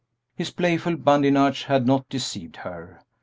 His 0.33 0.49
playful 0.49 0.97
badinage 0.97 1.65
had 1.65 1.85
not 1.85 2.09
deceived 2.09 2.55
her. 2.55 3.03